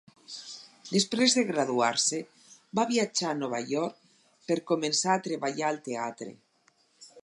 [0.93, 2.21] Després de graduar-se,
[2.81, 4.03] va viatjar a Nova York
[4.49, 6.37] per començar a treballar al teatre.